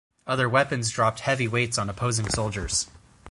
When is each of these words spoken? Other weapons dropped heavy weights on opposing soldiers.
Other 0.25 0.49
weapons 0.49 0.89
dropped 0.89 1.19
heavy 1.19 1.47
weights 1.47 1.77
on 1.77 1.87
opposing 1.87 2.27
soldiers. 2.27 2.87